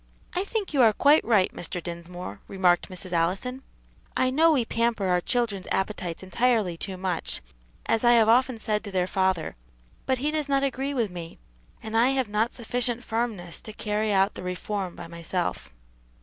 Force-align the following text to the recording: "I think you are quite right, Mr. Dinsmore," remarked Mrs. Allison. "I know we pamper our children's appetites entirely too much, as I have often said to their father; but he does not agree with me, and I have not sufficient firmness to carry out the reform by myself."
"I 0.33 0.43
think 0.45 0.73
you 0.73 0.81
are 0.81 0.93
quite 0.93 1.23
right, 1.23 1.53
Mr. 1.53 1.77
Dinsmore," 1.79 2.39
remarked 2.47 2.89
Mrs. 2.89 3.11
Allison. 3.11 3.61
"I 4.17 4.31
know 4.31 4.51
we 4.51 4.65
pamper 4.65 5.05
our 5.05 5.21
children's 5.21 5.67
appetites 5.71 6.23
entirely 6.23 6.75
too 6.75 6.97
much, 6.97 7.39
as 7.85 8.03
I 8.03 8.13
have 8.13 8.27
often 8.27 8.57
said 8.57 8.83
to 8.83 8.89
their 8.91 9.05
father; 9.05 9.55
but 10.07 10.17
he 10.17 10.31
does 10.31 10.49
not 10.49 10.63
agree 10.63 10.95
with 10.95 11.11
me, 11.11 11.37
and 11.83 11.95
I 11.95 12.07
have 12.17 12.29
not 12.29 12.55
sufficient 12.55 13.03
firmness 13.03 13.61
to 13.61 13.73
carry 13.73 14.11
out 14.11 14.33
the 14.33 14.41
reform 14.41 14.95
by 14.95 15.05
myself." 15.05 15.69